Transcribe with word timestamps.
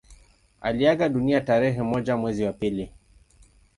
Aliaga 0.61 1.09
dunia 1.09 1.41
tarehe 1.41 1.81
moja 1.81 2.17
mwezi 2.17 2.43
wa 2.43 2.53
pili 2.53 2.91